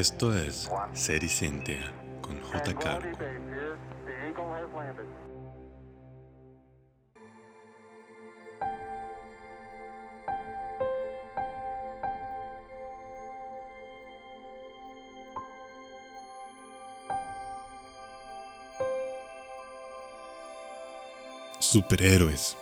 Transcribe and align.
Esto 0.00 0.34
es 0.34 0.70
Serie 0.94 1.28
Cintia 1.28 1.92
con 2.22 2.40
J. 2.40 2.74
Cargo. 2.74 3.18
Superhéroes. 21.58 22.56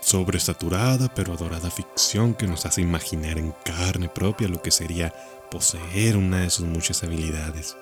Sobresaturada 0.00 1.12
pero 1.14 1.34
adorada 1.34 1.70
ficción 1.70 2.32
que 2.32 2.46
nos 2.46 2.64
hace 2.64 2.80
imaginar 2.80 3.36
en 3.36 3.52
carne 3.62 4.08
propia 4.08 4.48
lo 4.48 4.62
que 4.62 4.70
sería 4.70 5.12
poseer 5.50 6.16
una 6.16 6.40
de 6.40 6.50
sus 6.50 6.66
muchas 6.66 7.02
habilidades, 7.04 7.76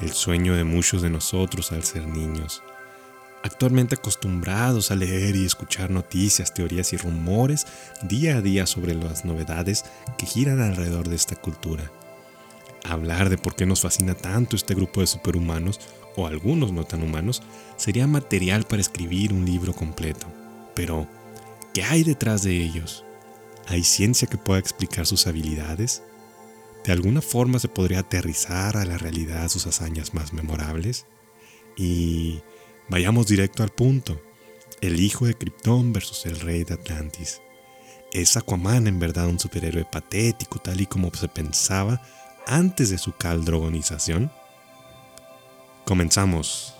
el 0.00 0.12
sueño 0.12 0.54
de 0.54 0.64
muchos 0.64 1.02
de 1.02 1.10
nosotros 1.10 1.72
al 1.72 1.84
ser 1.84 2.06
niños. 2.06 2.62
Actualmente 3.42 3.94
acostumbrados 3.94 4.90
a 4.90 4.96
leer 4.96 5.36
y 5.36 5.44
escuchar 5.44 5.90
noticias, 5.90 6.52
teorías 6.52 6.92
y 6.92 6.96
rumores 6.96 7.66
día 8.02 8.36
a 8.36 8.40
día 8.40 8.66
sobre 8.66 8.94
las 8.94 9.24
novedades 9.24 9.84
que 10.16 10.26
giran 10.26 10.60
alrededor 10.60 11.08
de 11.08 11.16
esta 11.16 11.36
cultura. 11.36 11.90
Hablar 12.84 13.28
de 13.28 13.38
por 13.38 13.54
qué 13.54 13.66
nos 13.66 13.80
fascina 13.82 14.14
tanto 14.14 14.56
este 14.56 14.74
grupo 14.74 15.00
de 15.00 15.06
superhumanos, 15.06 15.80
o 16.16 16.26
algunos 16.26 16.72
no 16.72 16.84
tan 16.84 17.02
humanos, 17.02 17.42
sería 17.76 18.06
material 18.08 18.64
para 18.64 18.80
escribir 18.80 19.32
un 19.32 19.44
libro 19.44 19.72
completo. 19.72 20.26
Pero, 20.74 21.06
¿qué 21.72 21.84
hay 21.84 22.02
detrás 22.02 22.42
de 22.42 22.56
ellos? 22.56 23.04
¿Hay 23.68 23.84
ciencia 23.84 24.26
que 24.26 24.38
pueda 24.38 24.58
explicar 24.58 25.06
sus 25.06 25.26
habilidades? 25.28 26.02
¿De 26.88 26.94
alguna 26.94 27.20
forma 27.20 27.58
se 27.58 27.68
podría 27.68 27.98
aterrizar 27.98 28.78
a 28.78 28.86
la 28.86 28.96
realidad 28.96 29.50
sus 29.50 29.66
hazañas 29.66 30.14
más 30.14 30.32
memorables? 30.32 31.04
Y 31.76 32.40
vayamos 32.88 33.26
directo 33.26 33.62
al 33.62 33.68
punto. 33.68 34.18
El 34.80 34.98
hijo 34.98 35.26
de 35.26 35.34
Krypton 35.34 35.92
versus 35.92 36.24
el 36.24 36.40
rey 36.40 36.64
de 36.64 36.72
Atlantis. 36.72 37.42
¿Es 38.10 38.38
Aquaman 38.38 38.86
en 38.86 38.98
verdad 38.98 39.26
un 39.26 39.38
superhéroe 39.38 39.84
patético 39.84 40.60
tal 40.60 40.80
y 40.80 40.86
como 40.86 41.12
se 41.12 41.28
pensaba 41.28 42.00
antes 42.46 42.88
de 42.88 42.96
su 42.96 43.12
caldrogonización? 43.14 44.32
Comenzamos. 45.84 46.74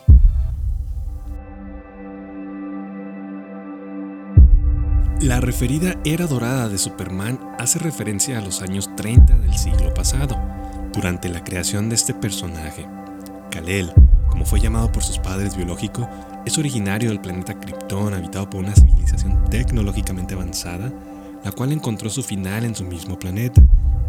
La 5.21 5.41
referida 5.41 5.97
era 6.05 6.29
dorada 6.29 6.69
de 6.69 6.79
Superman 6.79 7.41
hace 7.59 7.81
referencia 7.81 8.39
a 8.39 8.41
los 8.41 8.63
años 8.63 8.89
30 8.95 9.37
del 9.39 9.59
siglo 9.59 9.93
pasado, 9.93 10.41
durante 10.93 11.29
la 11.29 11.43
creación 11.43 11.89
de 11.89 11.97
este 11.97 12.15
personaje. 12.15 12.87
Kal-El, 13.51 13.93
como 14.29 14.47
fue 14.47 14.61
llamado 14.61 14.93
por 14.93 15.03
sus 15.03 15.19
padres 15.19 15.57
biológicos, 15.57 16.07
es 16.47 16.57
originario 16.57 17.09
del 17.09 17.21
planeta 17.21 17.59
Krypton, 17.59 18.15
habitado 18.15 18.49
por 18.49 18.61
una 18.61 18.77
civilización 18.77 19.45
tecnológicamente 19.51 20.35
avanzada, 20.35 20.93
la 21.45 21.51
cual 21.51 21.73
encontró 21.73 22.11
su 22.11 22.23
final 22.23 22.65
en 22.65 22.77
su 22.77 22.85
mismo 22.85 23.19
planeta, 23.19 23.61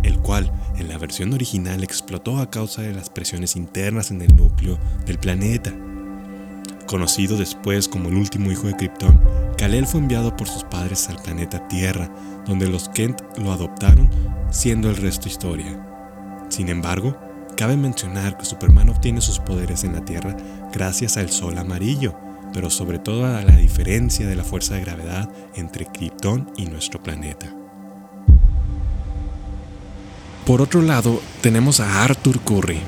el 0.04 0.20
cual 0.20 0.52
en 0.78 0.90
la 0.90 1.00
versión 1.00 1.34
original 1.34 1.84
explotó 1.84 2.38
a 2.38 2.52
causa 2.52 2.84
de 2.84 2.94
las 2.94 3.10
presiones 3.10 3.56
internas 3.56 4.12
en 4.12 4.22
el 4.22 4.36
núcleo 4.36 4.78
del 5.08 5.18
planeta. 5.18 5.74
Conocido 6.90 7.38
después 7.38 7.88
como 7.88 8.10
el 8.10 8.16
último 8.16 8.52
hijo 8.52 8.66
de 8.66 8.76
Krypton, 8.76 9.22
Kal-El 9.60 9.86
fue 9.86 10.00
enviado 10.00 10.36
por 10.36 10.48
sus 10.48 10.64
padres 10.64 11.08
al 11.08 11.22
planeta 11.22 11.68
Tierra, 11.68 12.10
donde 12.48 12.68
los 12.68 12.90
Kent 12.90 13.22
lo 13.38 13.52
adoptaron, 13.52 14.10
siendo 14.50 14.90
el 14.90 14.98
resto 14.98 15.28
historia. 15.28 15.86
Sin 16.50 16.68
embargo, 16.68 17.16
cabe 17.56 17.78
mencionar 17.78 18.40
que 18.40 18.46
Superman 18.46 18.90
obtiene 18.90 19.22
sus 19.22 19.38
poderes 19.38 19.84
en 19.84 19.94
la 19.94 20.04
Tierra 20.04 20.36
gracias 20.74 21.18
al 21.18 21.30
Sol 21.30 21.60
amarillo, 21.60 22.16
pero 22.54 22.72
sobre 22.72 22.98
todo 22.98 23.24
a 23.24 23.44
la 23.44 23.56
diferencia 23.56 24.26
de 24.26 24.36
la 24.36 24.44
fuerza 24.44 24.74
de 24.74 24.82
gravedad 24.82 25.30
entre 25.54 25.86
Krypton 25.86 26.52
y 26.58 26.66
nuestro 26.66 27.04
planeta. 27.04 27.56
Por 30.44 30.60
otro 30.60 30.82
lado, 30.82 31.22
tenemos 31.42 31.82
a 31.82 32.04
Arthur 32.04 32.40
Curry, 32.40 32.80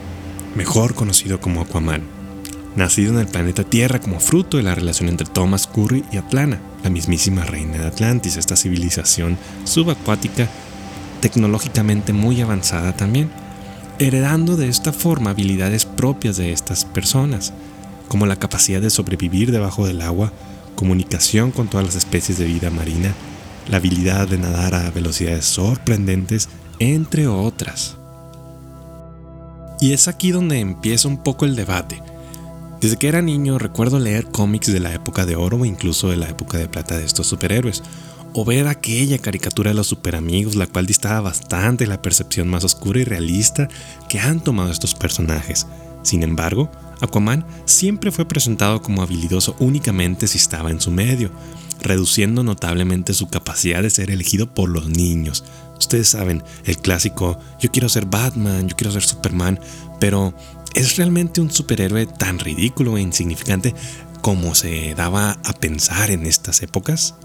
mejor 0.56 0.96
conocido 0.96 1.40
como 1.40 1.62
Aquaman 1.62 2.21
nacido 2.76 3.14
en 3.14 3.20
el 3.20 3.28
planeta 3.28 3.64
Tierra 3.64 4.00
como 4.00 4.20
fruto 4.20 4.58
de 4.58 4.64
la 4.64 4.76
relación 4.76 5.10
entre 5.10 5.28
Thomas 5.28 5.68
Curry 5.68 6.04
y 6.12 6.18
Atlana, 6.18 6.60
la 6.84 6.90
mismísima 6.90 7.44
reina 7.44 7.78
de 7.78 7.88
Atlantis, 7.88 8.38
esta 8.38 8.56
civilización 8.56 9.38
subacuática 9.64 10.48
tecnológicamente 11.22 12.14
muy 12.14 12.42
avanzada 12.42 12.94
también, 12.94 13.30
heredando 14.00 14.58
de 14.58 14.68
esta 14.68 14.92
forma 14.92 15.30
habilidades 15.30 15.86
propias 15.86 16.38
de 16.38 16.52
estas 16.52 16.86
personas, 16.86 17.54
como 18.08 18.26
la 18.26 18.38
capacidad 18.38 18.82
de 18.82 18.90
sobrevivir 18.90 19.52
debajo 19.52 19.86
del 19.86 20.02
agua, 20.02 20.34
comunicación 20.76 21.52
con 21.52 21.68
todas 21.68 21.86
las 21.86 21.96
especies 21.96 22.38
de 22.38 22.46
vida 22.46 22.70
marina, 22.72 23.14
la 23.70 23.78
habilidad 23.78 24.28
de 24.28 24.40
nadar 24.40 24.74
a 24.74 24.90
velocidades 24.90 25.46
sorprendentes, 25.46 26.50
entre 26.80 27.28
otras. 27.28 27.98
Y 29.80 29.94
es 29.94 30.08
aquí 30.08 30.32
donde 30.32 30.60
empieza 30.60 31.08
un 31.08 31.24
poco 31.24 31.46
el 31.46 31.56
debate, 31.56 32.02
desde 32.82 32.98
que 32.98 33.08
era 33.08 33.22
niño 33.22 33.60
recuerdo 33.60 34.00
leer 34.00 34.26
cómics 34.32 34.74
de 34.74 34.80
la 34.80 34.92
época 34.94 35.28
de 35.28 35.36
oro 35.36 35.58
o 35.58 35.66
incluso 35.66 36.10
de 36.10 36.18
la 36.18 36.28
época 36.28 36.58
de 36.58 36.68
plata 36.68 36.98
de 36.98 37.06
estos 37.06 37.28
superhéroes, 37.28 37.84
o 38.34 38.44
ver 38.44 38.68
aquella 38.68 39.20
caricatura 39.20 39.70
de 39.70 39.76
los 39.76 39.88
superamigos, 39.88 40.56
la 40.56 40.66
cual 40.66 40.88
distaba 40.88 41.22
bastante 41.22 41.86
la 41.86 42.02
percepción 42.02 42.48
más 42.48 42.64
oscura 42.64 43.00
y 43.00 43.04
realista 43.04 43.68
que 44.10 44.20
han 44.20 44.44
tomado 44.44 44.72
estos 44.72 44.96
personajes. 44.96 45.68
Sin 46.02 46.24
embargo, 46.24 46.72
Aquaman 47.02 47.46
siempre 47.66 48.12
fue 48.12 48.26
presentado 48.26 48.82
como 48.82 49.04
habilidoso 49.04 49.56
únicamente 49.60 50.28
si 50.28 50.38
estaba 50.38 50.72
en 50.72 50.82
su 50.82 50.90
medio, 50.92 51.30
reduciendo 51.82 52.44
notablemente 52.44 53.14
su 53.14 53.28
capacidad 53.28 53.84
de 53.84 53.90
ser 53.90 54.10
elegido 54.10 54.54
por 54.54 54.70
los 54.70 54.88
niños. 54.88 55.44
Ustedes 55.78 56.10
saben, 56.10 56.44
el 56.66 56.78
clásico, 56.78 57.40
yo 57.60 57.72
quiero 57.72 57.90
ser 57.90 58.06
Batman, 58.06 58.68
yo 58.68 58.76
quiero 58.76 58.92
ser 58.92 59.04
Superman, 59.04 59.60
pero 60.00 60.34
¿Es 60.74 60.98
realmente 60.98 61.42
un 61.42 61.52
superhéroe 61.52 62.06
tan 62.06 62.40
ridículo 62.40 62.98
e 62.98 63.02
insignificante 63.02 63.76
como 64.22 64.56
se 64.56 64.96
daba 64.96 65.38
a 65.44 65.54
pensar 65.54 66.12
en 66.12 66.26
estas 66.26 66.62
épocas? 66.62 67.16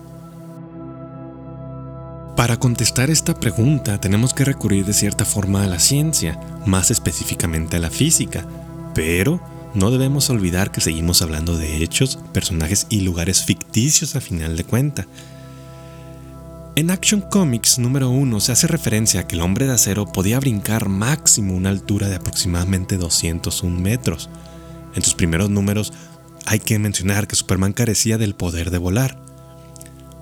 Para 2.36 2.58
contestar 2.58 3.08
esta 3.08 3.38
pregunta 3.38 3.98
tenemos 3.98 4.34
que 4.34 4.44
recurrir 4.44 4.84
de 4.84 4.92
cierta 4.92 5.24
forma 5.24 5.62
a 5.64 5.66
la 5.66 5.78
ciencia, 5.78 6.38
más 6.66 6.90
específicamente 6.90 7.76
a 7.76 7.80
la 7.80 7.90
física, 7.90 8.46
pero 8.94 9.40
no 9.74 9.90
debemos 9.90 10.28
olvidar 10.28 10.70
que 10.70 10.80
seguimos 10.80 11.22
hablando 11.22 11.56
de 11.56 11.82
hechos, 11.82 12.18
personajes 12.32 12.86
y 12.90 13.00
lugares 13.00 13.44
ficticios 13.44 14.16
a 14.16 14.20
final 14.20 14.56
de 14.56 14.64
cuenta, 14.64 15.06
en 16.76 16.90
Action 16.90 17.22
Comics 17.22 17.78
número 17.78 18.10
1 18.10 18.38
se 18.38 18.52
hace 18.52 18.66
referencia 18.66 19.20
a 19.20 19.26
que 19.26 19.34
el 19.34 19.40
hombre 19.40 19.66
de 19.66 19.72
acero 19.72 20.04
podía 20.04 20.38
brincar 20.38 20.90
máximo 20.90 21.54
una 21.54 21.70
altura 21.70 22.10
de 22.10 22.16
aproximadamente 22.16 22.98
201 22.98 23.80
metros. 23.80 24.28
En 24.94 25.02
sus 25.02 25.14
primeros 25.14 25.48
números 25.48 25.94
hay 26.44 26.60
que 26.60 26.78
mencionar 26.78 27.26
que 27.26 27.34
Superman 27.34 27.72
carecía 27.72 28.18
del 28.18 28.34
poder 28.34 28.70
de 28.70 28.76
volar. 28.76 29.18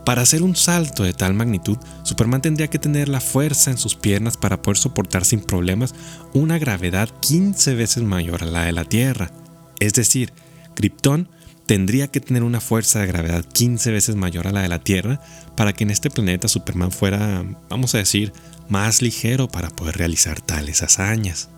Para 0.04 0.22
hacer 0.22 0.44
un 0.44 0.54
salto 0.54 1.02
de 1.02 1.12
tal 1.12 1.34
magnitud, 1.34 1.76
Superman 2.04 2.40
tendría 2.40 2.68
que 2.68 2.78
tener 2.78 3.08
la 3.08 3.20
fuerza 3.20 3.72
en 3.72 3.78
sus 3.78 3.96
piernas 3.96 4.36
para 4.36 4.62
poder 4.62 4.76
soportar 4.76 5.24
sin 5.24 5.40
problemas 5.40 5.92
una 6.34 6.58
gravedad 6.58 7.08
15 7.20 7.74
veces 7.74 8.04
mayor 8.04 8.44
a 8.44 8.46
la 8.46 8.64
de 8.64 8.72
la 8.72 8.84
Tierra. 8.84 9.32
Es 9.80 9.94
decir, 9.94 10.32
Krypton 10.76 11.28
tendría 11.66 12.08
que 12.08 12.20
tener 12.20 12.42
una 12.42 12.60
fuerza 12.60 13.00
de 13.00 13.06
gravedad 13.06 13.44
15 13.44 13.90
veces 13.90 14.16
mayor 14.16 14.46
a 14.46 14.52
la 14.52 14.62
de 14.62 14.68
la 14.68 14.80
Tierra 14.80 15.20
para 15.56 15.72
que 15.72 15.84
en 15.84 15.90
este 15.90 16.10
planeta 16.10 16.48
Superman 16.48 16.92
fuera, 16.92 17.44
vamos 17.68 17.94
a 17.94 17.98
decir, 17.98 18.32
más 18.68 19.02
ligero 19.02 19.48
para 19.48 19.70
poder 19.70 19.96
realizar 19.96 20.40
tales 20.40 20.82
hazañas. 20.82 21.48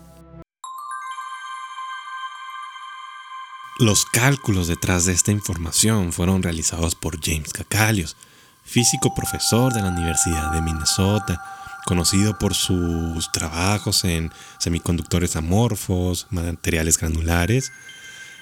Los 3.79 4.05
cálculos 4.05 4.67
detrás 4.67 5.05
de 5.05 5.13
esta 5.13 5.31
información 5.31 6.11
fueron 6.11 6.41
realizados 6.41 6.95
por 6.95 7.23
James 7.23 7.53
Cacalios, 7.53 8.17
físico 8.63 9.13
profesor 9.13 9.71
de 9.71 9.81
la 9.81 9.89
Universidad 9.89 10.51
de 10.51 10.61
Minnesota, 10.61 11.39
conocido 11.85 12.37
por 12.39 12.55
sus 12.55 13.31
trabajos 13.31 14.03
en 14.03 14.31
semiconductores 14.57 15.35
amorfos, 15.35 16.25
materiales 16.31 16.97
granulares, 16.97 17.71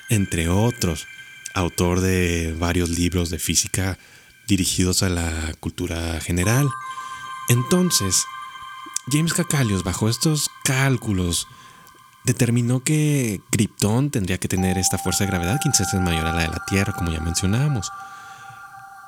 entre 0.10 0.48
otros 0.48 1.06
autor 1.56 2.02
de 2.02 2.56
varios 2.60 2.90
libros 2.90 3.30
de 3.30 3.40
física 3.40 3.98
dirigidos 4.48 5.02
a 5.02 5.10
la 5.10 5.54
cultura 5.60 6.20
general. 6.22 6.70
Entonces, 7.50 8.26
James 9.12 9.34
Cacalios, 9.34 9.84
bajo 9.84 10.10
estos 10.10 10.50
cálculos, 10.64 11.48
determinó 12.26 12.84
que 12.84 13.42
Krypton 13.52 14.12
tendría 14.12 14.40
que 14.40 14.48
tener 14.48 14.78
esta 14.78 14.98
fuerza 14.98 15.24
de 15.24 15.32
gravedad 15.32 15.60
15 15.62 15.84
veces 15.84 16.02
mayor 16.02 16.26
a 16.26 16.34
la 16.34 16.42
de 16.42 16.48
la 16.50 16.66
Tierra, 16.66 16.94
como 16.94 17.12
ya 17.12 17.20
mencionamos. 17.20 17.92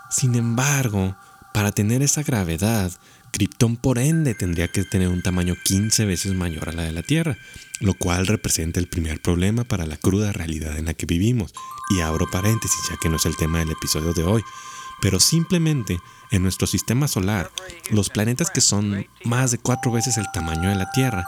Sin 0.10 0.36
embargo, 0.36 1.16
Para 1.58 1.72
tener 1.72 2.04
esa 2.04 2.22
gravedad, 2.22 2.92
Krypton 3.32 3.78
por 3.78 3.98
ende 3.98 4.36
tendría 4.36 4.68
que 4.68 4.84
tener 4.84 5.08
un 5.08 5.24
tamaño 5.24 5.56
15 5.64 6.06
veces 6.06 6.36
mayor 6.36 6.70
a 6.70 6.72
la 6.72 6.84
de 6.84 6.92
la 6.92 7.02
Tierra, 7.02 7.36
lo 7.80 7.96
cual 7.96 8.28
representa 8.28 8.80
el 8.80 8.88
primer 8.88 9.20
problema 9.20 9.64
para 9.64 9.88
la 9.88 9.98
cruda 9.98 10.32
realidad 10.32 10.78
en 10.78 10.86
la 10.86 10.94
que 10.94 11.08
vivimos. 11.08 11.56
Y 11.90 12.02
abro 12.02 12.30
paréntesis 12.30 12.80
ya 12.88 12.98
que 12.98 13.10
no 13.10 13.16
es 13.16 13.26
el 13.26 13.36
tema 13.38 13.58
del 13.58 13.72
episodio 13.72 14.14
de 14.14 14.24
hoy, 14.24 14.44
pero 15.02 15.20
simplemente 15.20 15.98
en 16.30 16.44
nuestro 16.44 16.68
sistema 16.68 17.08
solar, 17.08 17.50
los 17.90 18.12
planetas 18.12 18.52
que 18.52 18.62
son 18.62 19.08
más 19.26 19.50
de 19.50 19.58
cuatro 19.58 19.92
veces 19.92 20.18
el 20.18 20.32
tamaño 20.32 20.70
de 20.70 20.76
la 20.76 20.92
Tierra, 20.92 21.26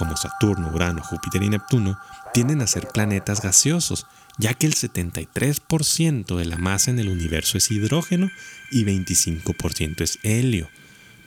como 0.00 0.16
Saturno, 0.16 0.70
Urano, 0.72 1.02
Júpiter 1.02 1.42
y 1.42 1.50
Neptuno, 1.50 1.98
tienden 2.32 2.62
a 2.62 2.66
ser 2.66 2.88
planetas 2.88 3.42
gaseosos, 3.42 4.06
ya 4.38 4.54
que 4.54 4.66
el 4.66 4.74
73% 4.74 6.38
de 6.38 6.44
la 6.46 6.56
masa 6.56 6.90
en 6.90 6.98
el 6.98 7.10
universo 7.10 7.58
es 7.58 7.70
hidrógeno 7.70 8.30
y 8.70 8.86
25% 8.86 10.00
es 10.00 10.18
helio. 10.22 10.70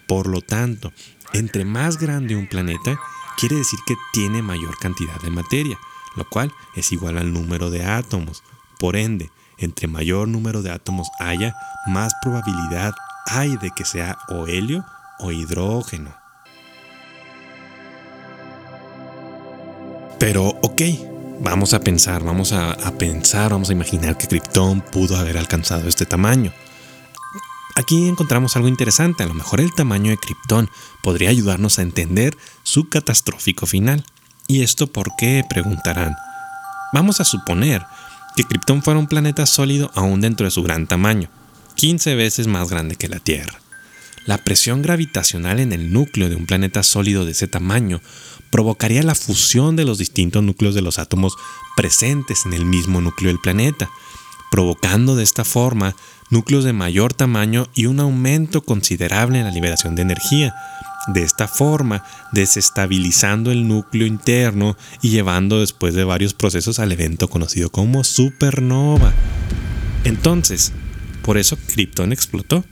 Por 0.08 0.25
lo 0.25 0.42
tanto, 0.42 0.92
entre 1.34 1.66
más 1.66 2.00
grande 2.00 2.36
un 2.36 2.48
planeta, 2.48 3.00
quiere 3.38 3.58
decir 3.58 3.78
que 3.86 3.94
tiene 4.12 4.42
mayor 4.42 4.75
cantidad 4.80 5.22
de 5.22 5.30
materia, 5.30 5.78
lo 6.16 6.28
cual 6.28 6.52
es 6.75 6.92
igual 6.92 7.20
al 7.20 7.31
número 7.31 7.70
de 7.70 7.86
átomos. 7.86 8.42
Por 8.80 8.96
ende, 8.96 9.30
entre 9.60 9.88
mayor 9.88 10.28
número 10.28 10.64
de 10.64 10.72
átomos 10.72 11.10
haya, 11.20 11.56
más 11.86 12.12
probabilidad 12.24 12.96
hay 13.28 13.56
de 13.58 13.70
que 13.70 13.86
sea 13.86 14.18
o 14.30 14.48
helio 14.48 14.84
o 15.20 15.31
hidrógeno. 15.31 16.23
Pero 20.24 20.58
ok, 20.62 20.81
vamos 21.42 21.74
a 21.74 21.81
pensar, 21.81 22.24
vamos 22.24 22.54
a, 22.54 22.78
pensar, 22.98 23.52
vamos 23.52 23.70
a 23.70 23.74
imaginar 23.74 24.18
que 24.18 24.30
Krypton 24.30 24.80
pudo 24.80 25.18
haber 25.18 25.38
alcanzado 25.38 25.90
este 25.90 26.06
tamaño. 26.06 26.54
Aquí 27.75 28.08
encontramos 28.08 28.56
algo 28.56 28.70
interesante, 28.70 29.24
a 29.24 29.25
lo 29.25 29.34
mejor 29.34 29.60
el 29.60 29.74
tamaño 29.74 30.12
de 30.12 30.18
Krypton 30.18 30.70
podría 31.04 31.30
ayudarnos 31.30 31.78
a 31.78 31.81
entender 31.81 32.38
su 32.64 32.88
catastrófico 32.88 33.66
final. 33.66 34.06
¿Y 34.48 34.62
esto 34.62 34.88
por 34.88 35.14
qué? 35.18 35.44
preguntarán. 35.50 36.16
Vamos 36.94 37.20
a 37.20 37.25
suponer 37.25 37.86
que 38.38 38.46
Krypton 38.46 38.81
fuera 38.81 39.02
un 39.02 39.08
planeta 39.08 39.46
sólido 39.46 39.92
aún 39.94 40.22
dentro 40.22 40.46
de 40.46 40.52
su 40.52 40.64
gran 40.64 40.88
tamaño, 40.88 41.28
15 41.75 42.16
veces 42.16 42.48
más 42.48 42.70
grande 42.70 42.96
que 42.96 43.10
la 43.10 43.20
Tierra. 43.20 43.60
La 44.25 44.38
presión 44.38 44.81
gravitacional 44.84 45.60
en 45.60 45.74
el 45.74 45.92
núcleo 45.92 46.30
de 46.30 46.38
un 46.38 46.46
planeta 46.46 46.81
sólido 46.81 47.25
de 47.25 47.31
ese 47.31 47.50
tamaño 47.50 48.00
provocaría 48.54 49.02
la 49.02 49.16
fusión 49.16 49.76
de 49.76 49.84
los 49.84 49.98
distintos 49.98 50.44
núcleos 50.44 50.76
de 50.76 50.84
los 50.84 51.00
átomos 51.00 51.38
presentes 51.76 52.46
en 52.46 52.54
el 52.54 52.66
mismo 52.66 53.02
núcleo 53.02 53.30
del 53.30 53.40
planeta, 53.40 53.90
provocando 54.52 55.16
de 55.16 55.24
esta 55.24 55.44
forma 55.44 55.96
núcleos 56.30 56.64
de 56.64 56.72
mayor 56.72 57.16
tamaño 57.16 57.68
y 57.74 57.88
un 57.88 58.00
aumento 58.00 58.62
considerable 58.62 59.40
en 59.40 59.46
la 59.46 59.52
liberación 59.52 59.96
de 59.96 60.04
energía, 60.04 60.54
de 61.08 61.24
esta 61.24 61.48
forma 61.48 62.04
desestabilizando 62.32 63.52
el 63.52 63.68
núcleo 63.68 64.06
interno 64.06 64.78
y 65.02 65.10
llevando 65.10 65.60
después 65.60 65.96
de 65.96 66.04
varios 66.04 66.36
procesos 66.36 66.78
al 66.78 66.92
evento 66.92 67.30
conocido 67.30 67.72
como 67.72 68.04
supernova. 68.04 69.14
Entonces, 70.04 70.74
por 71.24 71.40
eso 71.40 71.58
Krypton 71.58 72.14
explotó. 72.14 72.64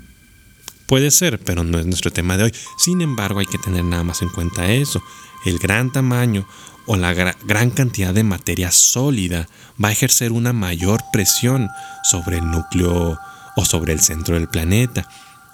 Puede 0.91 1.09
ser, 1.09 1.39
pero 1.39 1.63
no 1.63 1.79
es 1.79 1.85
nuestro 1.85 2.11
tema 2.11 2.35
de 2.35 2.43
hoy. 2.43 2.53
Sin 2.77 2.99
embargo, 2.99 3.39
hay 3.39 3.45
que 3.45 3.57
tener 3.57 3.85
nada 3.85 4.03
más 4.03 4.21
en 4.21 4.27
cuenta 4.27 4.73
eso. 4.73 5.01
El 5.45 5.57
gran 5.57 5.89
tamaño 5.89 6.45
o 6.85 6.97
la 6.97 7.13
gran 7.13 7.71
cantidad 7.71 8.13
de 8.13 8.25
materia 8.25 8.71
sólida 8.71 9.47
va 9.81 9.87
a 9.87 9.91
ejercer 9.93 10.33
una 10.33 10.51
mayor 10.51 11.01
presión 11.13 11.69
sobre 12.03 12.39
el 12.39 12.51
núcleo 12.51 13.17
o 13.55 13.63
sobre 13.63 13.93
el 13.93 14.01
centro 14.01 14.35
del 14.35 14.49
planeta. 14.49 15.07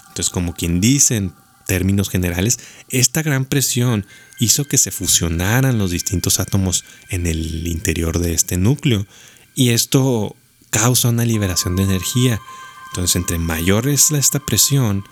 Entonces, 0.07 0.31
como 0.31 0.55
quien 0.55 0.81
dice, 0.81 1.29
términos 1.67 2.09
generales, 2.09 2.57
esta 2.89 3.21
gran 3.21 3.45
presión 3.45 4.07
hizo 4.39 4.65
que 4.65 4.79
se 4.79 4.89
fusionaran 4.89 5.77
los 5.77 5.91
distintos 5.91 6.39
átomos 6.39 6.83
en 7.09 7.27
el 7.27 7.67
interior 7.67 8.17
de 8.17 8.33
este 8.33 8.57
núcleo 8.57 9.05
y 9.53 9.69
esto 9.69 10.35
causa 10.71 11.09
una 11.09 11.25
liberación 11.25 11.75
de 11.75 11.83
energía. 11.83 12.41
Entonces, 12.87 13.15
entre 13.17 13.37
mayor 13.37 13.87
es 13.87 14.09
esta 14.09 14.39
presión, 14.39 15.03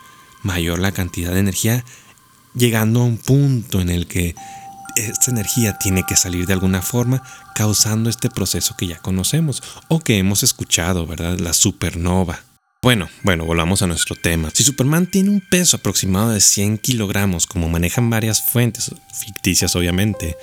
mayor 0.46 0.78
la 0.78 0.92
cantidad 0.92 1.32
de 1.34 1.40
energía, 1.40 1.84
llegando 2.54 3.00
a 3.00 3.04
un 3.04 3.18
punto 3.18 3.80
en 3.80 3.90
el 3.90 4.06
que 4.06 4.34
esta 4.96 5.30
energía 5.30 5.76
tiene 5.76 6.04
que 6.04 6.16
salir 6.16 6.46
de 6.46 6.54
alguna 6.54 6.80
forma, 6.80 7.22
causando 7.54 8.08
este 8.08 8.30
proceso 8.30 8.74
que 8.78 8.86
ya 8.86 8.98
conocemos 8.98 9.62
o 9.88 10.00
que 10.00 10.18
hemos 10.18 10.42
escuchado, 10.42 11.06
¿verdad? 11.06 11.38
La 11.38 11.52
supernova. 11.52 12.40
Bueno, 12.82 13.08
bueno, 13.22 13.44
volvamos 13.44 13.82
a 13.82 13.86
nuestro 13.86 14.14
tema. 14.14 14.50
Si 14.54 14.62
Superman 14.62 15.06
tiene 15.06 15.30
un 15.30 15.40
peso 15.40 15.76
aproximado 15.76 16.30
de 16.30 16.40
100 16.40 16.78
kilogramos, 16.78 17.46
como 17.46 17.68
manejan 17.68 18.08
varias 18.08 18.42
fuentes, 18.42 18.94
ficticias 19.12 19.76
obviamente, 19.76 20.36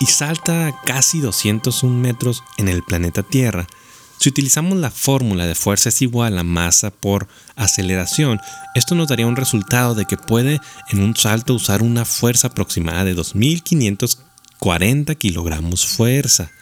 y 0.00 0.06
salta 0.06 0.72
casi 0.84 1.20
201 1.20 1.96
metros 1.96 2.42
en 2.56 2.68
el 2.68 2.82
planeta 2.82 3.22
Tierra, 3.22 3.66
si 4.22 4.28
utilizamos 4.28 4.78
la 4.78 4.92
fórmula 4.92 5.48
de 5.48 5.56
fuerza 5.56 5.88
es 5.88 6.00
igual 6.00 6.38
a 6.38 6.44
masa 6.44 6.92
por 6.92 7.26
aceleración, 7.56 8.40
esto 8.76 8.94
nos 8.94 9.08
daría 9.08 9.26
un 9.26 9.34
resultado 9.34 9.96
de 9.96 10.04
que 10.04 10.16
puede 10.16 10.60
en 10.90 11.00
un 11.00 11.16
salto 11.16 11.54
usar 11.54 11.82
una 11.82 12.04
fuerza 12.04 12.46
aproximada 12.46 13.02
de 13.02 13.16
2.540 13.16 15.16
kilogramos 15.16 15.86
fuerza. 15.86 16.52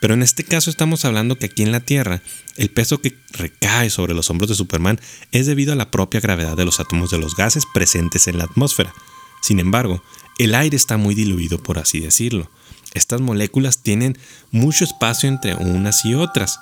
Pero 0.00 0.14
en 0.14 0.22
este 0.22 0.42
caso 0.42 0.70
estamos 0.70 1.04
hablando 1.04 1.36
que 1.36 1.44
aquí 1.44 1.62
en 1.62 1.72
la 1.72 1.80
Tierra 1.80 2.22
el 2.56 2.70
peso 2.70 3.02
que 3.02 3.18
recae 3.32 3.90
sobre 3.90 4.14
los 4.14 4.30
hombros 4.30 4.48
de 4.48 4.54
Superman 4.54 4.98
es 5.32 5.44
debido 5.44 5.74
a 5.74 5.76
la 5.76 5.90
propia 5.90 6.20
gravedad 6.20 6.56
de 6.56 6.64
los 6.64 6.80
átomos 6.80 7.10
de 7.10 7.18
los 7.18 7.36
gases 7.36 7.64
presentes 7.74 8.26
en 8.26 8.38
la 8.38 8.44
atmósfera. 8.44 8.94
Sin 9.42 9.60
embargo, 9.60 10.02
el 10.38 10.54
aire 10.54 10.78
está 10.78 10.96
muy 10.96 11.14
diluido, 11.14 11.62
por 11.62 11.78
así 11.78 12.00
decirlo. 12.00 12.50
Estas 12.94 13.20
moléculas 13.20 13.82
tienen 13.82 14.16
mucho 14.50 14.84
espacio 14.84 15.28
entre 15.28 15.56
unas 15.56 16.06
y 16.06 16.14
otras. 16.14 16.58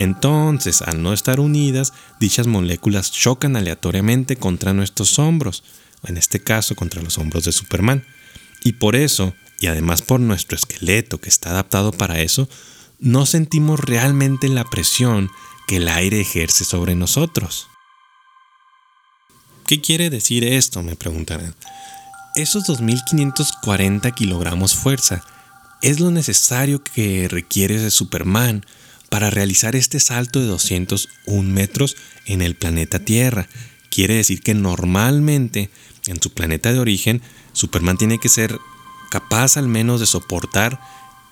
Entonces, 0.00 0.80
al 0.80 1.02
no 1.02 1.12
estar 1.12 1.40
unidas, 1.40 1.92
dichas 2.18 2.46
moléculas 2.46 3.12
chocan 3.12 3.54
aleatoriamente 3.54 4.36
contra 4.36 4.72
nuestros 4.72 5.18
hombros, 5.18 5.62
en 6.04 6.16
este 6.16 6.40
caso 6.40 6.74
contra 6.74 7.02
los 7.02 7.18
hombros 7.18 7.44
de 7.44 7.52
Superman. 7.52 8.02
Y 8.64 8.72
por 8.72 8.96
eso, 8.96 9.34
y 9.60 9.66
además 9.66 10.00
por 10.00 10.18
nuestro 10.18 10.56
esqueleto 10.56 11.20
que 11.20 11.28
está 11.28 11.50
adaptado 11.50 11.92
para 11.92 12.18
eso, 12.20 12.48
no 12.98 13.26
sentimos 13.26 13.78
realmente 13.78 14.48
la 14.48 14.64
presión 14.64 15.30
que 15.68 15.76
el 15.76 15.86
aire 15.86 16.22
ejerce 16.22 16.64
sobre 16.64 16.94
nosotros. 16.94 17.68
¿Qué 19.66 19.82
quiere 19.82 20.08
decir 20.08 20.44
esto? 20.44 20.82
me 20.82 20.96
preguntarán. 20.96 21.54
Esos 22.36 22.64
2.540 22.64 24.14
kilogramos 24.14 24.74
fuerza 24.74 25.22
es 25.82 26.00
lo 26.00 26.10
necesario 26.10 26.82
que 26.82 27.28
requiere 27.28 27.78
de 27.78 27.90
Superman 27.90 28.64
para 29.10 29.28
realizar 29.28 29.76
este 29.76 30.00
salto 30.00 30.40
de 30.40 30.46
201 30.46 31.42
metros 31.42 31.96
en 32.24 32.40
el 32.40 32.54
planeta 32.54 33.00
Tierra. 33.00 33.48
Quiere 33.90 34.14
decir 34.14 34.40
que 34.40 34.54
normalmente 34.54 35.68
en 36.06 36.22
su 36.22 36.32
planeta 36.32 36.72
de 36.72 36.78
origen 36.78 37.20
Superman 37.52 37.98
tiene 37.98 38.18
que 38.18 38.28
ser 38.28 38.58
capaz 39.10 39.56
al 39.56 39.68
menos 39.68 40.00
de 40.00 40.06
soportar 40.06 40.80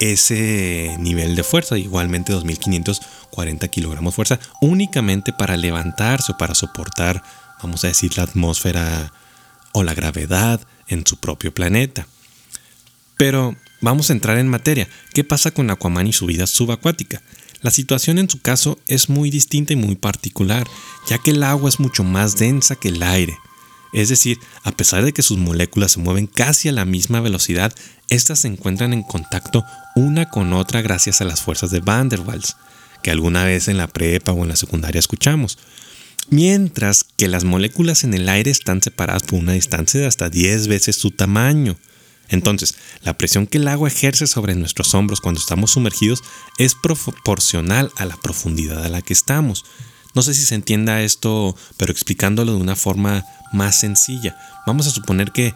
ese 0.00 0.96
nivel 0.98 1.34
de 1.34 1.42
fuerza, 1.42 1.78
igualmente 1.78 2.32
2540 2.32 3.68
kilogramos 3.68 4.12
de 4.12 4.16
fuerza, 4.16 4.40
únicamente 4.60 5.32
para 5.32 5.56
levantarse 5.56 6.32
o 6.32 6.36
para 6.36 6.54
soportar, 6.54 7.22
vamos 7.62 7.84
a 7.84 7.88
decir, 7.88 8.16
la 8.16 8.24
atmósfera 8.24 9.12
o 9.72 9.82
la 9.82 9.94
gravedad 9.94 10.60
en 10.88 11.06
su 11.06 11.16
propio 11.18 11.52
planeta. 11.54 12.06
Pero 13.16 13.56
vamos 13.80 14.10
a 14.10 14.12
entrar 14.12 14.38
en 14.38 14.48
materia. 14.48 14.88
¿Qué 15.14 15.24
pasa 15.24 15.50
con 15.50 15.70
Aquaman 15.70 16.06
y 16.06 16.12
su 16.12 16.26
vida 16.26 16.46
subacuática? 16.46 17.22
La 17.60 17.70
situación 17.70 18.18
en 18.18 18.30
su 18.30 18.40
caso 18.40 18.78
es 18.86 19.08
muy 19.08 19.30
distinta 19.30 19.72
y 19.72 19.76
muy 19.76 19.96
particular, 19.96 20.66
ya 21.08 21.18
que 21.18 21.32
el 21.32 21.42
agua 21.42 21.68
es 21.68 21.80
mucho 21.80 22.04
más 22.04 22.36
densa 22.36 22.76
que 22.76 22.88
el 22.88 23.02
aire. 23.02 23.36
Es 23.92 24.10
decir, 24.10 24.38
a 24.62 24.72
pesar 24.72 25.04
de 25.04 25.12
que 25.12 25.22
sus 25.22 25.38
moléculas 25.38 25.92
se 25.92 26.00
mueven 26.00 26.26
casi 26.26 26.68
a 26.68 26.72
la 26.72 26.84
misma 26.84 27.20
velocidad, 27.20 27.74
estas 28.08 28.40
se 28.40 28.48
encuentran 28.48 28.92
en 28.92 29.02
contacto 29.02 29.64
una 29.96 30.28
con 30.28 30.52
otra 30.52 30.82
gracias 30.82 31.20
a 31.20 31.24
las 31.24 31.40
fuerzas 31.40 31.70
de 31.70 31.80
Van 31.80 32.08
der 32.08 32.20
Waals, 32.20 32.56
que 33.02 33.10
alguna 33.10 33.44
vez 33.44 33.68
en 33.68 33.78
la 33.78 33.88
prepa 33.88 34.32
o 34.32 34.42
en 34.42 34.50
la 34.50 34.56
secundaria 34.56 34.98
escuchamos. 34.98 35.58
Mientras 36.30 37.04
que 37.16 37.28
las 37.28 37.44
moléculas 37.44 38.04
en 38.04 38.12
el 38.12 38.28
aire 38.28 38.50
están 38.50 38.82
separadas 38.82 39.22
por 39.22 39.38
una 39.38 39.52
distancia 39.52 39.98
de 39.98 40.06
hasta 40.06 40.28
10 40.28 40.68
veces 40.68 40.96
su 40.96 41.10
tamaño. 41.10 41.76
Entonces, 42.28 42.74
la 43.02 43.16
presión 43.16 43.46
que 43.46 43.58
el 43.58 43.68
agua 43.68 43.88
ejerce 43.88 44.26
sobre 44.26 44.54
nuestros 44.54 44.94
hombros 44.94 45.20
cuando 45.20 45.40
estamos 45.40 45.72
sumergidos 45.72 46.22
es 46.58 46.74
proporcional 46.74 47.90
a 47.96 48.04
la 48.04 48.16
profundidad 48.16 48.84
a 48.84 48.88
la 48.88 49.02
que 49.02 49.14
estamos. 49.14 49.64
No 50.14 50.22
sé 50.22 50.34
si 50.34 50.42
se 50.42 50.54
entienda 50.54 51.02
esto, 51.02 51.56
pero 51.76 51.92
explicándolo 51.92 52.52
de 52.52 52.58
una 52.58 52.76
forma 52.76 53.24
más 53.52 53.80
sencilla. 53.80 54.36
Vamos 54.66 54.86
a 54.86 54.90
suponer 54.90 55.32
que 55.32 55.54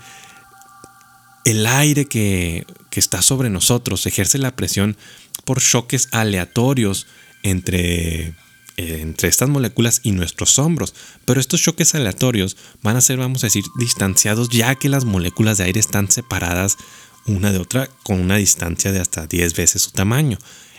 el 1.44 1.66
aire 1.66 2.06
que, 2.06 2.66
está 2.92 3.22
sobre 3.22 3.48
nosotros 3.48 4.06
ejerce 4.06 4.36
la 4.36 4.54
presión 4.54 4.98
por 5.44 5.60
choques 5.60 6.08
aleatorios 6.12 7.06
entre 7.42 8.34
entre 8.76 9.28
estas 9.28 9.48
moléculas 9.48 10.00
y 10.02 10.12
nuestros 10.12 10.58
hombros, 10.58 10.94
pero 11.24 11.40
estos 11.40 11.60
choques 11.60 11.94
aleatorios 11.94 12.56
van 12.82 12.96
a 12.96 13.00
ser, 13.00 13.18
vamos 13.18 13.44
a 13.44 13.46
decir, 13.46 13.64
distanciados 13.78 14.48
ya 14.48 14.74
que 14.74 14.88
las 14.88 15.04
moléculas 15.04 15.58
de 15.58 15.64
aire 15.64 15.80
están 15.80 16.10
separadas 16.10 16.78
una 17.26 17.52
de 17.52 17.58
otra 17.58 17.88
con 18.02 18.20
una 18.20 18.36
distancia 18.36 18.92
de 18.92 19.00
hasta 19.00 19.26
10 19.26 19.54
veces 19.54 19.82
su 19.82 19.90
tamaño. 19.90 20.38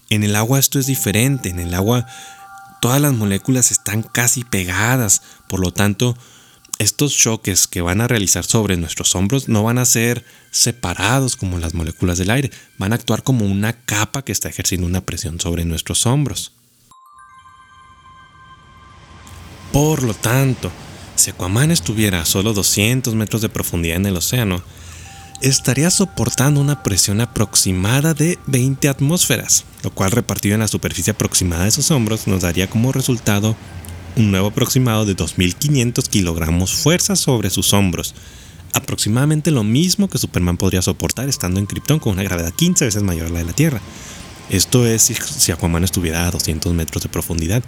En 0.10 0.24
el 0.24 0.36
agua 0.36 0.60
esto 0.60 0.80
es 0.80 0.88
diferente, 0.88 1.50
en 1.50 1.60
el 1.60 1.74
agua 1.74 2.06
todas 2.82 3.02
las 3.02 3.14
moléculas 3.14 3.72
están 3.72 4.04
casi 4.04 4.44
pegadas, 4.44 5.22
por 5.48 5.60
lo 5.62 5.72
tanto, 5.72 6.18
estos 6.80 7.16
choques 7.16 7.68
que 7.68 7.82
van 7.82 8.02
a 8.02 8.08
realizar 8.08 8.44
sobre 8.44 8.76
nuestros 8.76 9.16
hombros 9.16 9.48
no 9.48 9.64
van 9.64 9.78
a 9.78 9.86
ser 9.86 10.26
separados 10.52 11.36
como 11.38 11.60
las 11.60 11.74
moléculas 11.74 12.18
del 12.18 12.32
aire, 12.32 12.52
van 12.78 12.92
a 12.92 12.96
actuar 12.96 13.24
como 13.24 13.46
una 13.46 13.74
capa 13.74 14.26
que 14.26 14.32
está 14.32 14.50
ejerciendo 14.50 14.86
una 14.88 15.02
presión 15.02 15.40
sobre 15.40 15.66
nuestros 15.66 16.06
hombros. 16.06 16.52
Por 19.74 20.04
lo 20.04 20.14
tanto, 20.14 20.72
si 21.16 21.32
Aquaman 21.32 21.72
estuviera 21.72 22.22
a 22.22 22.26
solo 22.26 22.54
200 22.54 23.16
metros 23.16 23.42
de 23.42 23.50
profundidad 23.50 23.98
en 23.98 24.06
el 24.06 24.16
océano, 24.16 24.62
estaría 25.42 25.90
soportando 25.90 26.62
una 26.62 26.84
presión 26.84 27.22
aproximada 27.22 28.14
de 28.14 28.38
20 28.46 28.88
atmósferas, 28.88 29.66
lo 29.82 29.90
cual 29.90 30.12
repartido 30.12 30.54
en 30.54 30.60
la 30.60 30.68
superficie 30.68 31.10
aproximada 31.10 31.66
de 31.66 31.72
sus 31.72 31.90
hombros 31.90 32.28
nos 32.28 32.42
daría 32.44 32.70
como 32.70 32.92
resultado 32.92 33.56
un 34.16 34.30
nuevo 34.30 34.50
aproximado 34.50 35.06
de 35.06 35.16
2.500 35.16 36.08
kilogramos 36.08 36.76
fuerza 36.76 37.16
sobre 37.16 37.50
sus 37.50 37.74
hombros, 37.74 38.14
aproximadamente 38.74 39.50
lo 39.50 39.64
mismo 39.64 40.08
que 40.08 40.20
Superman 40.20 40.58
podría 40.58 40.84
soportar 40.84 41.30
estando 41.30 41.60
en 41.60 41.66
Krypton 41.66 41.98
con 41.98 42.14
una 42.14 42.22
gravedad 42.22 42.54
15 42.54 42.86
veces 42.86 43.02
mayor 43.02 43.26
a 43.26 43.30
la 43.32 43.40
de 43.40 43.46
la 43.46 43.54
Tierra. 43.54 43.82
Esto 44.52 44.86
es 44.86 45.02
si 45.02 45.52
Aquaman 45.52 45.84
estuviera 45.84 46.28
a 46.28 46.32
200 46.32 46.72
metros 46.76 47.02
de 47.02 47.10
profundidad, 47.10 47.64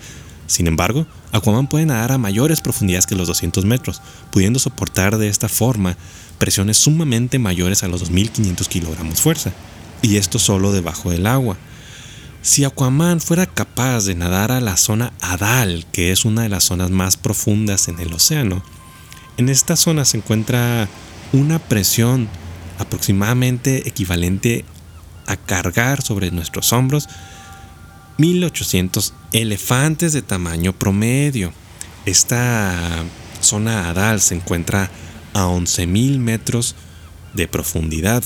sin 0.48 0.68
embargo, 0.68 1.08
Aquaman 1.32 1.68
puede 1.68 1.86
nadar 1.86 2.12
a 2.12 2.18
mayores 2.18 2.62
profundidades 2.62 3.06
que 3.06 3.16
los 3.16 3.28
200 3.28 3.66
metros, 3.66 4.02
pudiendo 4.32 4.60
soportar 4.60 5.18
de 5.18 5.28
esta 5.28 5.50
forma 5.50 5.98
presiones 6.38 6.78
sumamente 6.78 7.40
mayores 7.40 7.84
a 7.84 7.88
los 7.88 8.02
2500 8.02 8.68
kilogramos 8.68 9.22
fuerza, 9.22 9.52
y 10.02 10.18
esto 10.18 10.40
solo 10.40 10.72
debajo 10.72 11.10
del 11.10 11.26
agua. 11.28 11.58
Si 12.42 12.64
Aquaman 12.64 13.22
fuera 13.22 13.48
capaz 13.48 14.06
de 14.06 14.14
nadar 14.14 14.52
a 14.52 14.62
la 14.62 14.78
zona 14.78 15.14
Adal, 15.20 15.86
que 15.92 16.12
es 16.12 16.26
una 16.26 16.44
de 16.44 16.50
las 16.50 16.66
zonas 16.66 16.92
más 16.92 17.18
profundas 17.18 17.88
en 17.88 18.00
el 18.00 18.14
océano, 18.14 18.64
en 19.38 19.50
esta 19.50 19.76
zona 19.76 20.06
se 20.06 20.18
encuentra 20.18 20.88
una 21.34 21.60
presión 21.60 22.30
aproximadamente 22.78 23.88
equivalente 23.88 24.64
a 25.26 25.38
cargar 25.38 26.02
sobre 26.04 26.30
nuestros 26.32 26.72
hombros 26.72 27.08
1800 28.18 29.14
elefantes 29.32 30.14
de 30.14 30.22
tamaño 30.22 30.74
promedio. 30.74 31.54
Esta 32.06 33.04
zona 33.42 33.90
Adal 33.90 34.22
se 34.22 34.36
encuentra 34.36 34.90
a 35.34 35.46
11.000 35.48 36.20
metros 36.20 36.76
de 37.34 37.48
profundidad. 37.48 38.24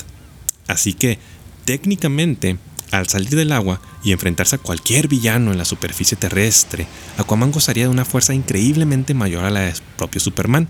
Así 0.67 0.93
que 0.93 1.19
técnicamente, 1.65 2.58
al 2.91 3.08
salir 3.08 3.36
del 3.36 3.51
agua 3.51 3.81
y 4.03 4.12
enfrentarse 4.12 4.55
a 4.55 4.60
cualquier 4.60 5.08
villano 5.08 5.51
en 5.51 5.58
la 5.58 5.65
superficie 5.65 6.17
terrestre, 6.17 6.88
Aquaman 7.17 7.51
gozaría 7.51 7.84
de 7.84 7.89
una 7.89 8.05
fuerza 8.05 8.34
increíblemente 8.34 9.13
mayor 9.13 9.46
a 9.46 9.50
la 9.50 9.62
de 9.62 9.74
propio 9.98 10.22
Superman, 10.22 10.69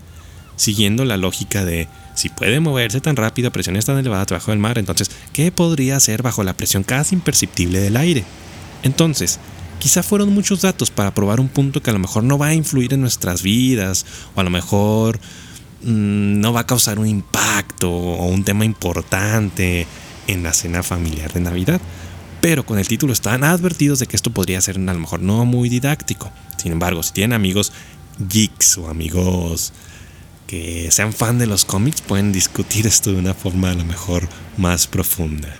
siguiendo 0.56 1.04
la 1.04 1.16
lógica 1.16 1.64
de 1.64 1.88
si 2.14 2.28
puede 2.28 2.60
moverse 2.60 3.00
tan 3.00 3.16
rápido 3.16 3.48
a 3.48 3.52
presión 3.52 3.78
tan 3.80 3.98
elevada 3.98 4.26
debajo 4.26 4.50
del 4.50 4.60
mar, 4.60 4.78
entonces, 4.78 5.10
¿qué 5.32 5.50
podría 5.52 5.96
hacer 5.96 6.22
bajo 6.22 6.42
la 6.42 6.54
presión 6.54 6.82
casi 6.82 7.14
imperceptible 7.14 7.80
del 7.80 7.96
aire? 7.96 8.24
Entonces, 8.82 9.38
quizá 9.78 10.02
fueron 10.02 10.32
muchos 10.32 10.62
datos 10.62 10.90
para 10.90 11.14
probar 11.14 11.40
un 11.40 11.48
punto 11.48 11.82
que 11.82 11.90
a 11.90 11.92
lo 11.92 11.98
mejor 11.98 12.22
no 12.22 12.38
va 12.38 12.48
a 12.48 12.54
influir 12.54 12.94
en 12.94 13.00
nuestras 13.00 13.42
vidas, 13.42 14.06
o 14.34 14.40
a 14.40 14.44
lo 14.44 14.50
mejor 14.50 15.18
mm, 15.82 16.40
no 16.40 16.52
va 16.52 16.60
a 16.60 16.66
causar 16.66 16.98
un 16.98 17.06
impacto 17.06 17.90
o 17.90 18.26
un 18.26 18.44
tema 18.44 18.64
importante 18.64 19.86
en 20.26 20.42
la 20.42 20.52
cena 20.52 20.82
familiar 20.82 21.32
de 21.32 21.40
Navidad. 21.40 21.80
Pero 22.40 22.64
con 22.64 22.78
el 22.78 22.88
título 22.88 23.12
están 23.12 23.44
advertidos 23.44 23.98
de 23.98 24.06
que 24.06 24.16
esto 24.16 24.30
podría 24.30 24.60
ser 24.60 24.76
a 24.76 24.94
lo 24.94 25.00
mejor 25.00 25.20
no 25.20 25.44
muy 25.44 25.68
didáctico. 25.68 26.30
Sin 26.56 26.72
embargo, 26.72 27.02
si 27.02 27.12
tienen 27.12 27.34
amigos 27.34 27.72
geeks 28.18 28.78
o 28.78 28.88
amigos 28.88 29.72
que 30.46 30.90
sean 30.90 31.12
fan 31.12 31.38
de 31.38 31.46
los 31.46 31.64
cómics, 31.64 32.00
pueden 32.00 32.32
discutir 32.32 32.86
esto 32.86 33.12
de 33.12 33.18
una 33.18 33.34
forma 33.34 33.70
a 33.70 33.74
lo 33.74 33.84
mejor 33.84 34.28
más 34.56 34.86
profunda. 34.86 35.54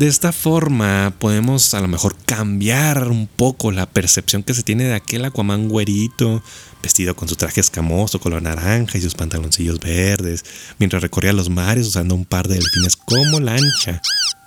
De 0.00 0.06
esta 0.06 0.32
forma 0.32 1.12
podemos 1.18 1.74
a 1.74 1.80
lo 1.82 1.86
mejor 1.86 2.16
cambiar 2.24 3.08
un 3.08 3.26
poco 3.26 3.70
la 3.70 3.84
percepción 3.84 4.42
que 4.42 4.54
se 4.54 4.62
tiene 4.62 4.84
de 4.84 4.94
aquel 4.94 5.26
Aquaman 5.26 5.68
güerito, 5.68 6.42
vestido 6.82 7.14
con 7.14 7.28
su 7.28 7.36
traje 7.36 7.60
escamoso 7.60 8.18
color 8.18 8.40
naranja 8.40 8.96
y 8.96 9.02
sus 9.02 9.14
pantaloncillos 9.14 9.78
verdes, 9.78 10.42
mientras 10.78 11.02
recorría 11.02 11.34
los 11.34 11.50
mares 11.50 11.86
usando 11.86 12.14
un 12.14 12.24
par 12.24 12.48
de 12.48 12.54
delfines 12.54 12.96
como 12.96 13.40
lancha. 13.40 14.00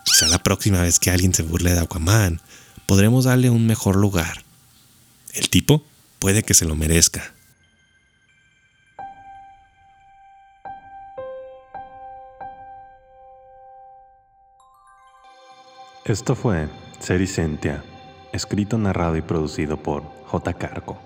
Quizá 0.06 0.28
la 0.28 0.42
próxima 0.42 0.82
vez 0.82 0.98
que 0.98 1.12
alguien 1.12 1.36
se 1.36 1.44
burle 1.44 1.72
de 1.72 1.82
Aquaman, 1.82 2.42
podremos 2.88 3.26
darle 3.26 3.52
un 3.52 3.68
mejor 3.68 3.96
lugar. 3.96 4.44
El 5.36 5.50
tipo 5.50 5.86
puede 6.18 6.42
que 6.42 6.56
se 6.56 6.66
lo 6.66 6.76
merezca. 6.76 7.33
Esto 16.06 16.36
fue 16.36 16.68
Sericentia, 17.00 17.82
escrito, 18.34 18.78
narrado 18.78 19.16
y 19.16 19.22
producido 19.22 19.78
por 19.78 20.04
J. 20.26 20.52
Carco. 20.52 20.98